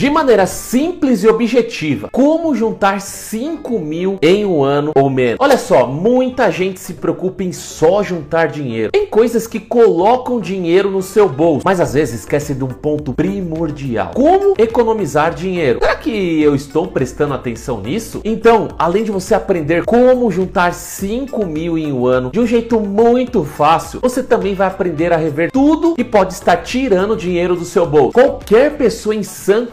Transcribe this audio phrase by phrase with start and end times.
[0.00, 5.36] De maneira simples e objetiva, como juntar 5 mil em um ano ou menos.
[5.38, 8.92] Olha só, muita gente se preocupa em só juntar dinheiro.
[8.92, 13.12] Tem coisas que colocam dinheiro no seu bolso, mas às vezes esquece de um ponto
[13.12, 14.12] primordial.
[14.14, 15.80] Como economizar dinheiro?
[15.82, 18.22] Será que eu estou prestando atenção nisso?
[18.24, 22.80] Então, além de você aprender como juntar 5 mil em um ano de um jeito
[22.80, 27.66] muito fácil, você também vai aprender a rever tudo que pode estar tirando dinheiro do
[27.66, 28.12] seu bolso.
[28.12, 29.66] Qualquer pessoa em sã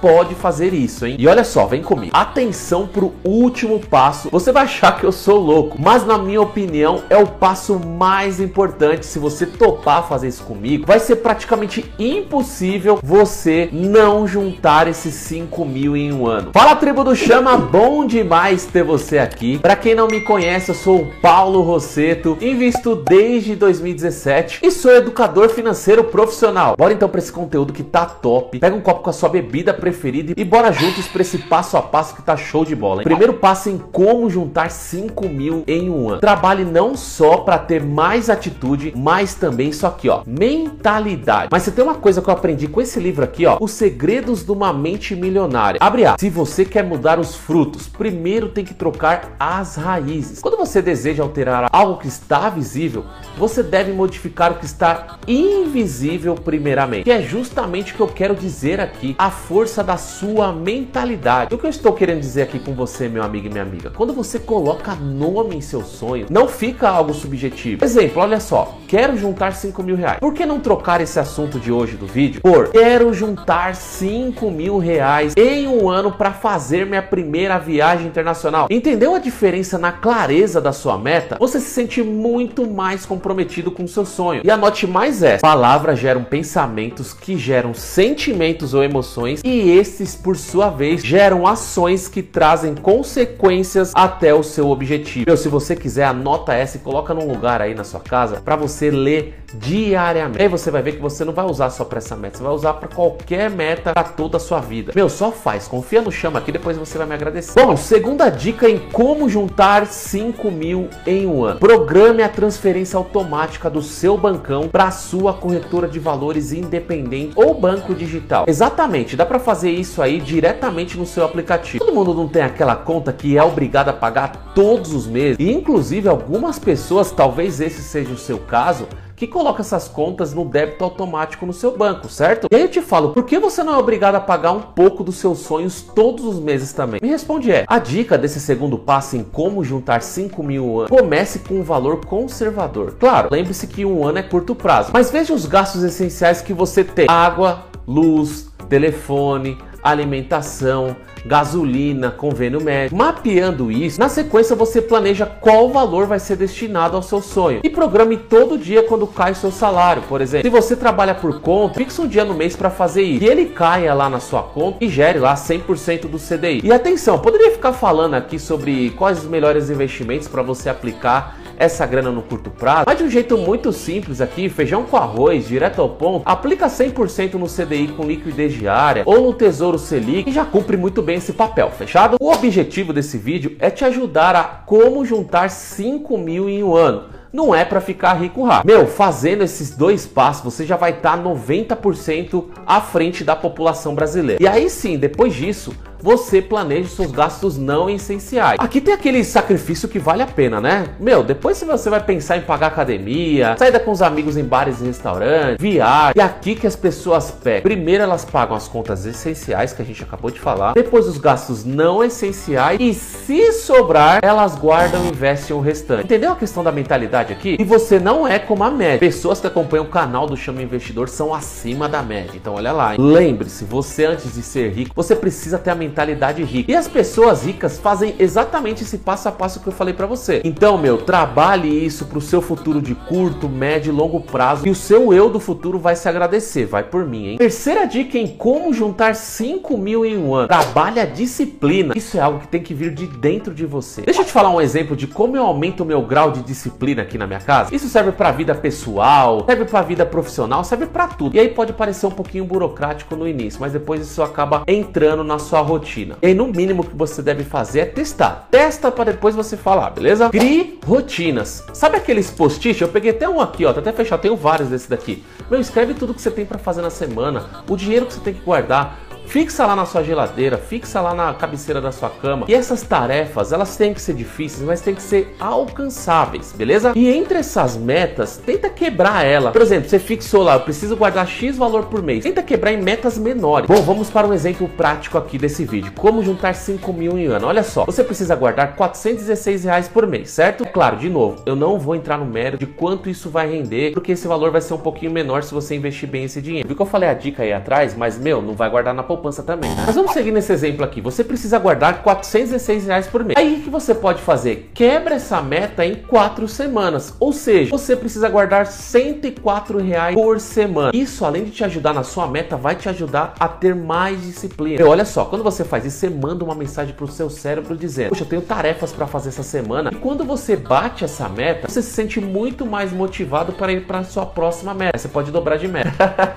[0.00, 1.16] pode fazer isso, hein?
[1.18, 2.12] E olha só, vem comigo.
[2.14, 4.28] Atenção pro último passo.
[4.30, 8.40] Você vai achar que eu sou louco, mas na minha opinião é o passo mais
[8.40, 9.06] importante.
[9.06, 15.64] Se você topar fazer isso comigo, vai ser praticamente impossível você não juntar esses 5
[15.64, 16.50] mil em um ano.
[16.52, 19.58] Fala tribo do Chama, bom demais ter você aqui.
[19.58, 24.92] Para quem não me conhece, eu sou o Paulo Rosseto, invisto desde 2017 e sou
[24.92, 26.74] educador financeiro profissional.
[26.76, 28.58] Bora então para esse conteúdo que tá top.
[28.58, 31.82] Pega um copo com a sua bebida preferida e bora juntos para esse passo a
[31.82, 33.00] passo que tá show de bola.
[33.00, 33.04] Hein?
[33.04, 36.20] Primeiro passo em como juntar 5 mil em um ano.
[36.20, 41.48] Trabalhe não só para ter mais atitude, mas também isso aqui, ó, mentalidade.
[41.50, 44.44] Mas você tem uma coisa que eu aprendi com esse livro aqui, ó, Os Segredos
[44.44, 45.78] de uma Mente Milionária.
[45.80, 46.16] Abre a.
[46.18, 50.40] Se você quer mudar os frutos, primeiro tem que trocar as raízes.
[50.40, 53.04] Quando você deseja alterar algo que está visível,
[53.36, 57.04] você deve modificar o que está invisível primeiramente.
[57.04, 61.54] Que é justamente o que eu quero dizer aqui, a força da sua mentalidade.
[61.54, 63.90] O que eu estou querendo dizer aqui com você, meu amigo e minha amiga?
[63.90, 67.84] Quando você coloca nome em seu sonho, não fica algo subjetivo.
[67.84, 70.18] Exemplo, olha só, quero juntar 5 mil reais.
[70.20, 74.78] Por que não trocar esse assunto de hoje do vídeo por quero juntar 5 mil
[74.78, 78.66] reais em um ano para fazer minha primeira viagem internacional?
[78.70, 81.36] Entendeu a diferença na clareza da sua meta?
[81.38, 84.42] Você se sente muito mais comprometido com o seu sonho.
[84.44, 90.36] E anote mais essa: palavras geram pensamentos que geram sentimentos ou emoções, e esses, por
[90.36, 95.26] sua vez, geram ações que trazem consequências até o seu objetivo.
[95.26, 98.56] Meu, se você quiser, anota essa e coloca num lugar aí na sua casa para
[98.56, 100.42] você ler diariamente.
[100.42, 102.52] Aí você vai ver que você não vai usar só para essa meta, você vai
[102.52, 104.92] usar para qualquer meta para toda a sua vida.
[104.94, 107.60] Meu, só faz, confia no chama aqui, depois você vai me agradecer.
[107.60, 111.60] Bom, segunda dica em como juntar 5 mil em um ano.
[111.60, 117.94] Programe a transferência automática do seu bancão para sua corretora de valores independente ou banco
[117.94, 118.44] digital.
[118.46, 121.84] Exatamente, dá para fazer isso aí diretamente no seu aplicativo.
[121.84, 125.36] Todo mundo não tem aquela conta que é obrigado a pagar todos os meses.
[125.38, 128.86] E inclusive algumas pessoas, talvez esse seja o seu caso,
[129.20, 132.48] que coloca essas contas no débito automático no seu banco, certo?
[132.50, 135.04] E aí eu te falo, por que você não é obrigado a pagar um pouco
[135.04, 137.00] dos seus sonhos todos os meses também?
[137.02, 141.40] Me responde é, a dica desse segundo passo em como juntar 5 mil anos, comece
[141.40, 142.96] com um valor conservador.
[142.98, 146.82] Claro, lembre-se que um ano é curto prazo, mas veja os gastos essenciais que você
[146.82, 147.04] tem.
[147.06, 152.96] Água, luz, telefone, alimentação, gasolina, convênio médico.
[152.96, 157.68] Mapeando isso, na sequência você planeja qual valor vai ser destinado ao seu sonho e
[157.68, 160.48] programe todo dia quando cai seu salário, por exemplo.
[160.48, 163.24] Se você trabalha por conta, fixe um dia no mês para fazer isso.
[163.24, 166.60] E ele caia lá na sua conta e gere lá 100% do CDI.
[166.62, 171.84] E atenção, poderia ficar falando aqui sobre quais os melhores investimentos para você aplicar essa
[171.84, 175.82] grana no curto prazo, mas de um jeito muito simples aqui, feijão com arroz, direto
[175.82, 180.44] ao ponto, aplica 100% no CDI com liquidez diária ou no Tesouro Selic e já
[180.44, 182.16] cumpre muito bem esse papel, fechado?
[182.18, 187.20] O objetivo desse vídeo é te ajudar a como juntar 5 mil em um ano
[187.32, 188.72] não é para ficar rico rápido.
[188.72, 193.94] Meu, fazendo esses dois passos, você já vai estar tá 90% à frente da população
[193.94, 194.42] brasileira.
[194.42, 198.58] E aí sim, depois disso, você planeja seus gastos não essenciais.
[198.58, 200.86] Aqui tem aquele sacrifício que vale a pena, né?
[200.98, 204.84] Meu, depois você vai pensar em pagar academia, saída com os amigos em bares e
[204.84, 207.62] restaurantes, viagem, e aqui que as pessoas pegam.
[207.62, 211.64] Primeiro elas pagam as contas essenciais que a gente acabou de falar, depois os gastos
[211.64, 216.04] não essenciais e se sobrar, elas guardam e investem o restante.
[216.04, 217.56] Entendeu a questão da mentalidade aqui?
[217.58, 218.98] E você não é como a média.
[218.98, 222.32] Pessoas que acompanham o canal do Chama Investidor são acima da média.
[222.34, 222.94] Então olha lá.
[222.98, 226.70] Lembre-se, você antes de ser rico, você precisa ter a mentalidade mentalidade rica.
[226.70, 230.40] E as pessoas ricas fazem exatamente esse passo a passo que eu falei para você.
[230.44, 234.74] Então, meu, trabalhe isso pro seu futuro de curto, médio e longo prazo e o
[234.74, 236.66] seu eu do futuro vai se agradecer.
[236.66, 237.38] Vai por mim, hein?
[237.38, 240.48] Terceira dica em como juntar 5 mil em um ano.
[240.48, 241.92] Trabalhe a disciplina.
[241.96, 244.02] Isso é algo que tem que vir de dentro de você.
[244.02, 247.02] Deixa eu te falar um exemplo de como eu aumento o meu grau de disciplina
[247.02, 247.74] aqui na minha casa.
[247.74, 251.34] Isso serve para vida pessoal, serve para vida profissional, serve para tudo.
[251.34, 255.38] E aí pode parecer um pouquinho burocrático no início, mas depois isso acaba entrando na
[255.38, 256.16] sua rotina rotina.
[256.22, 258.48] E aí, no mínimo que você deve fazer é testar.
[258.50, 260.28] Testa para depois você falar, beleza?
[260.30, 261.64] Crie rotinas.
[261.72, 262.80] Sabe aqueles post-it?
[262.80, 265.24] Eu peguei até um aqui, ó, tá até fechado, tenho vários desse daqui.
[265.50, 268.34] Meu, escreve tudo que você tem para fazer na semana, o dinheiro que você tem
[268.34, 268.98] que guardar,
[269.30, 272.46] fixa lá na sua geladeira, fixa lá na cabeceira da sua cama.
[272.48, 276.92] E essas tarefas, elas têm que ser difíceis, mas têm que ser alcançáveis, beleza?
[276.96, 279.52] E entre essas metas, tenta quebrar ela.
[279.52, 282.24] Por exemplo, você fixou lá, eu preciso guardar X valor por mês.
[282.24, 283.68] Tenta quebrar em metas menores.
[283.68, 285.92] Bom, vamos para um exemplo prático aqui desse vídeo.
[285.92, 287.46] Como juntar 5 mil em ano.
[287.46, 290.66] Olha só, você precisa guardar 416 reais por mês, certo?
[290.66, 294.10] Claro, de novo, eu não vou entrar no mérito de quanto isso vai render, porque
[294.10, 296.66] esse valor vai ser um pouquinho menor se você investir bem esse dinheiro.
[296.66, 299.42] Viu que eu falei a dica aí atrás, mas meu, não vai guardar na poupança
[299.42, 299.84] também, né?
[299.86, 301.00] Mas vamos seguir nesse exemplo aqui.
[301.00, 303.38] Você precisa guardar 416 reais por mês.
[303.38, 304.70] Aí o que você pode fazer?
[304.74, 307.14] Quebra essa meta em quatro semanas.
[307.20, 310.90] Ou seja, você precisa guardar 104 reais por semana.
[310.94, 314.78] Isso, além de te ajudar na sua meta, vai te ajudar a ter mais disciplina.
[314.78, 318.10] Meu, olha só, quando você faz isso, você manda uma mensagem pro seu cérebro dizendo:
[318.10, 319.90] Poxa, eu tenho tarefas para fazer essa semana.
[319.92, 324.02] E quando você bate essa meta, você se sente muito mais motivado para ir para
[324.04, 324.96] sua próxima meta.
[324.96, 325.90] Você pode dobrar de meta.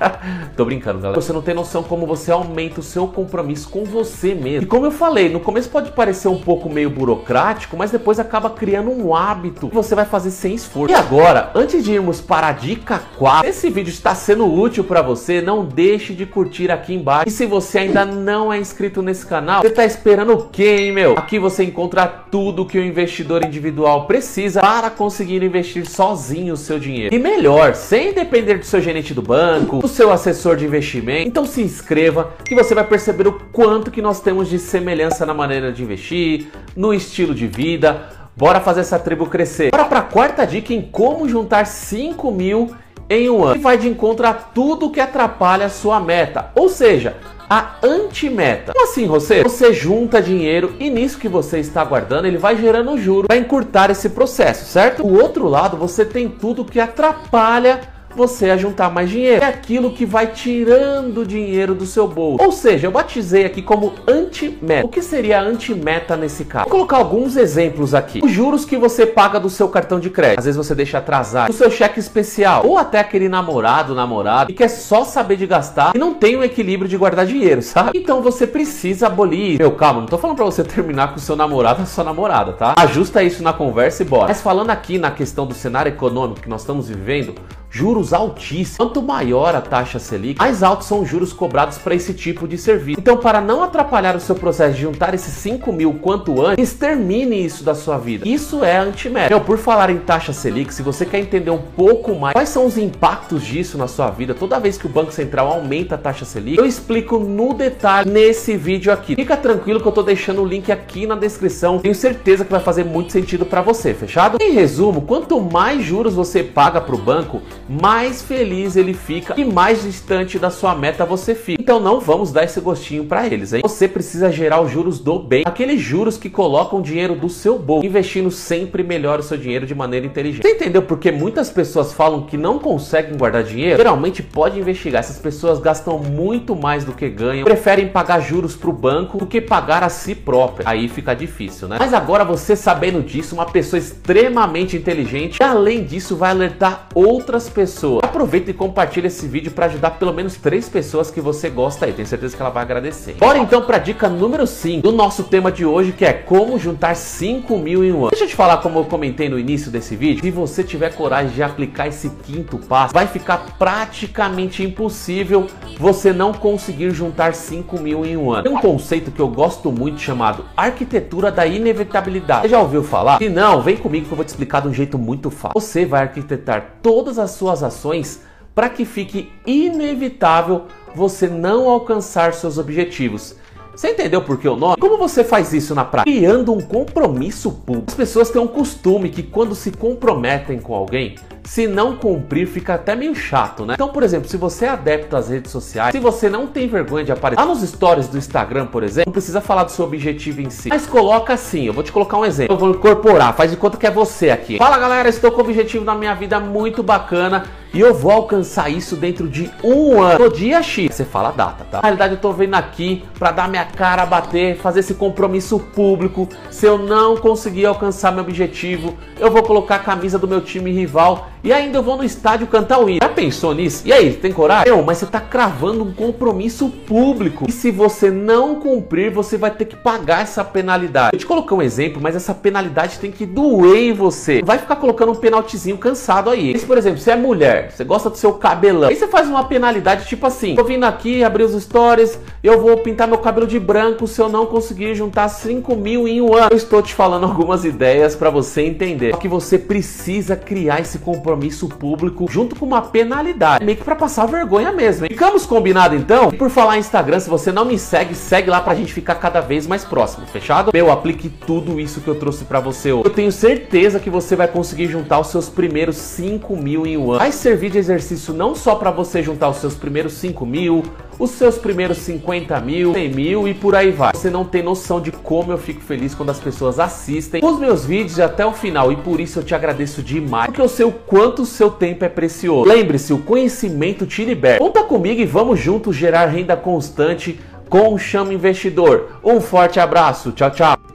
[0.58, 1.20] Tô brincando, galera.
[1.20, 4.64] Você não tem noção como você aumenta o seu compromisso com você mesmo.
[4.64, 8.50] E como eu falei, no começo pode parecer um pouco meio burocrático, mas depois acaba
[8.50, 10.94] criando um hábito que você vai fazer sem esforço.
[10.94, 15.02] E agora, antes de irmos para a dica 4, esse vídeo está sendo útil para
[15.02, 17.28] você, não deixe de curtir aqui embaixo.
[17.28, 20.92] E se você ainda não é inscrito nesse canal, você está esperando o quê, hein,
[20.92, 21.14] meu?
[21.18, 26.80] Aqui você encontra tudo que o investidor individual precisa para conseguir investir sozinho o seu
[26.80, 27.14] dinheiro.
[27.14, 31.28] E melhor, sem depender do seu gerente do banco, do seu assessor de investimento.
[31.28, 35.34] Então se inscreva que você vai perceber o quanto que nós temos de semelhança na
[35.34, 38.10] maneira de investir, no estilo de vida.
[38.38, 39.72] Bora fazer essa tribo crescer.
[39.72, 42.76] Bora para a quarta dica em como juntar 5 mil
[43.10, 43.56] em um ano.
[43.56, 46.52] E vai de encontro a tudo que atrapalha a sua meta.
[46.56, 47.18] Ou seja,
[47.50, 48.74] a antimeta.
[48.74, 49.44] Como assim, você?
[49.44, 53.92] Você junta dinheiro e nisso que você está guardando, ele vai gerando juros para encurtar
[53.92, 55.04] esse processo, certo?
[55.04, 57.82] Do outro lado, você tem tudo que atrapalha
[58.18, 59.44] você a juntar mais dinheiro.
[59.44, 62.44] É aquilo que vai tirando dinheiro do seu bolso.
[62.44, 64.86] Ou seja, eu batizei aqui como anti-meta.
[64.86, 66.66] O que seria anti-meta nesse caso?
[66.66, 68.22] Vou colocar alguns exemplos aqui.
[68.24, 70.40] Os juros que você paga do seu cartão de crédito.
[70.40, 71.50] Às vezes você deixa atrasar.
[71.50, 72.66] O seu cheque especial.
[72.66, 76.44] Ou até aquele namorado, namorado, que quer só saber de gastar e não tem um
[76.44, 77.92] equilíbrio de guardar dinheiro, sabe?
[77.96, 79.58] Então você precisa abolir.
[79.60, 82.54] Meu, calma, não tô falando pra você terminar com o seu namorado ou sua namorada,
[82.54, 82.74] tá?
[82.78, 84.28] Ajusta isso na conversa e bora.
[84.28, 87.36] Mas falando aqui na questão do cenário econômico que nós estamos vivendo,
[87.74, 88.78] juros altíssimos.
[88.78, 92.56] Quanto maior a taxa Selic, mais altos são os juros cobrados para esse tipo de
[92.58, 93.00] serviço.
[93.00, 97.44] Então, para não atrapalhar o seu processo de juntar esses 5 mil quanto antes, extermine
[97.44, 98.28] isso da sua vida.
[98.28, 99.42] Isso é antimédio.
[99.42, 102.78] Por falar em taxa Selic, se você quer entender um pouco mais quais são os
[102.78, 106.60] impactos disso na sua vida, toda vez que o Banco Central aumenta a taxa Selic,
[106.60, 109.16] eu explico no detalhe nesse vídeo aqui.
[109.16, 111.80] Fica tranquilo que eu tô deixando o link aqui na descrição.
[111.80, 114.38] Tenho certeza que vai fazer muito sentido para você, fechado?
[114.40, 119.46] Em resumo, quanto mais juros você paga para o banco, mais feliz ele fica e
[119.46, 121.62] mais distante da sua meta você fica.
[121.62, 123.62] Então não vamos dar esse gostinho para eles, hein?
[123.64, 127.86] Você precisa gerar os juros do bem, aqueles juros que colocam dinheiro do seu bolso,
[127.86, 130.44] investindo sempre melhor o seu dinheiro de maneira inteligente.
[130.44, 133.78] Você entendeu porque muitas pessoas falam que não conseguem guardar dinheiro?
[133.78, 138.70] Geralmente pode investigar, essas pessoas gastam muito mais do que ganham, preferem pagar juros para
[138.70, 140.68] o banco do que pagar a si própria.
[140.68, 141.78] Aí fica difícil, né?
[141.80, 148.04] Mas agora você sabendo disso, uma pessoa extremamente inteligente, além disso vai alertar outras pessoas.
[148.04, 151.94] Aproveita e compartilha esse vídeo para ajudar pelo menos três pessoas que você gosta aí.
[151.94, 153.14] Tenho certeza que ela vai agradecer.
[153.14, 156.60] Bora então para a dica número 5 do nosso tema de hoje, que é como
[156.60, 158.10] juntar 5 mil em um ano.
[158.10, 160.24] Deixa eu te falar como eu comentei no início desse vídeo.
[160.24, 165.48] Se você tiver coragem de aplicar esse quinto passo, vai ficar praticamente impossível
[165.80, 168.44] você não conseguir juntar 5 mil em um ano.
[168.44, 172.44] Tem um conceito que eu gosto muito chamado arquitetura da inevitabilidade.
[172.44, 173.18] Você já ouviu falar?
[173.18, 175.60] Se não, vem comigo que eu vou te explicar de um jeito muito fácil.
[175.60, 178.22] Você vai arquitetar todas as suas ações
[178.56, 180.64] para que fique inevitável
[180.96, 183.36] você não alcançar seus objetivos.
[183.76, 184.78] Você entendeu por que o nome?
[184.80, 186.16] Como você faz isso na prática?
[186.16, 187.88] Criando um compromisso público.
[187.88, 192.76] As pessoas têm um costume que quando se comprometem com alguém, se não cumprir, fica
[192.76, 193.74] até meio chato, né?
[193.76, 197.04] Então, por exemplo, se você é adepto às redes sociais, se você não tem vergonha
[197.04, 200.42] de aparecer lá nos stories do Instagram, por exemplo, não precisa falar do seu objetivo
[200.42, 202.56] em si, mas coloca assim, eu vou te colocar um exemplo.
[202.56, 204.58] Eu vou incorporar, faz de conta que é você aqui.
[204.58, 208.70] Fala galera, estou com um objetivo na minha vida muito bacana e eu vou alcançar
[208.70, 210.94] isso dentro de um ano, no dia X.
[210.94, 211.78] Você fala a data, tá?
[211.78, 215.60] Na realidade, eu tô vendo aqui para dar minha cara a bater, fazer esse compromisso
[215.60, 216.30] público.
[216.52, 220.72] Se eu não conseguir alcançar meu objetivo, eu vou colocar a camisa do meu time
[220.72, 223.00] rival e ainda eu vou no estádio cantar o hino.
[223.04, 223.84] Já pensou nisso?
[223.86, 224.70] E aí, tem coragem?
[224.70, 227.46] Eu, mas você tá cravando um compromisso público.
[227.50, 231.10] E se você não cumprir, você vai ter que pagar essa penalidade.
[231.14, 234.42] Eu te coloquei um exemplo, mas essa penalidade tem que doer em você.
[234.42, 236.58] Vai ficar colocando um penaltizinho cansado aí.
[236.58, 239.44] Se, por exemplo, você é mulher, você gosta do seu cabelão, aí você faz uma
[239.44, 243.60] penalidade tipo assim: tô vindo aqui, abrir os stories, eu vou pintar meu cabelo de
[243.60, 246.48] branco se eu não conseguir juntar 5 mil em um ano.
[246.52, 249.12] Eu estou te falando algumas ideias para você entender.
[249.12, 251.00] Só que você precisa criar esse
[251.34, 255.06] compromisso público junto com uma penalidade, meio que para passar vergonha mesmo.
[255.06, 255.10] Hein?
[255.12, 256.30] Ficamos combinado então?
[256.32, 259.16] E por falar em Instagram, se você não me segue, segue lá pra gente ficar
[259.16, 260.72] cada vez mais próximo, fechado?
[260.74, 263.06] Meu, aplique tudo isso que eu trouxe para você hoje.
[263.06, 267.12] Eu tenho certeza que você vai conseguir juntar os seus primeiros 5 mil em um
[267.12, 267.20] ano.
[267.20, 270.84] Vai servir de exercício não só para você juntar os seus primeiros 5 mil,
[271.18, 274.12] os seus primeiros 50 mil, 100 mil e por aí vai.
[274.14, 277.86] Você não tem noção de como eu fico feliz quando as pessoas assistem os meus
[277.86, 280.92] vídeos até o final e por isso eu te agradeço demais, porque eu sei o
[280.92, 282.68] quanto o seu tempo é precioso.
[282.68, 284.60] Lembre-se, o conhecimento te liberta.
[284.60, 287.40] Conta comigo e vamos juntos gerar renda constante
[287.70, 289.20] com o Chama Investidor.
[289.24, 290.93] Um forte abraço, tchau, tchau.